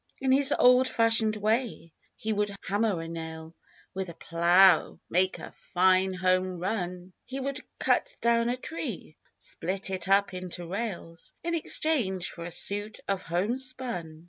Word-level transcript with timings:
In 0.19 0.31
his 0.31 0.51
old 0.57 0.87
fashioned 0.87 1.35
way 1.35 1.93
he 2.15 2.33
would 2.33 2.55
hammer 2.67 3.01
a 3.03 3.07
nail, 3.07 3.53
With 3.93 4.09
a 4.09 4.15
plow 4.15 4.99
make 5.11 5.37
a 5.37 5.51
"fine 5.75 6.15
home 6.15 6.57
run," 6.57 7.13
He 7.23 7.39
would 7.39 7.59
cut 7.77 8.15
down 8.19 8.49
a 8.49 8.57
tree, 8.57 9.15
split 9.37 9.91
it 9.91 10.07
up 10.07 10.33
into 10.33 10.65
rails, 10.65 11.33
In 11.43 11.53
exchange 11.53 12.31
for 12.31 12.45
a 12.45 12.49
suit 12.49 12.99
of 13.07 13.21
"home 13.21 13.59
spun.' 13.59 14.19